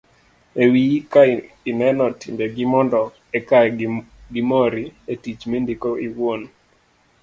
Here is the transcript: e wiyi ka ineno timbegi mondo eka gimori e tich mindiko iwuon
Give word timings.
e 0.63 0.63
wiyi 0.71 0.97
ka 1.11 1.21
ineno 1.71 2.05
timbegi 2.19 2.63
mondo 2.73 2.99
eka 3.37 3.57
gimori 4.33 4.85
e 5.13 5.15
tich 5.23 5.41
mindiko 5.51 5.89
iwuon 6.07 6.41